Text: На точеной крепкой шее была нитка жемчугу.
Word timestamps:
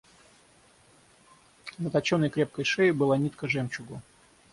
На 1.77 1.91
точеной 1.91 2.31
крепкой 2.31 2.65
шее 2.65 2.91
была 2.91 3.17
нитка 3.19 3.47
жемчугу. 3.47 4.01